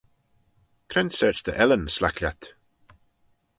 [0.89, 2.41] Cre'n sorçh dy ellyn s'laik lhiat?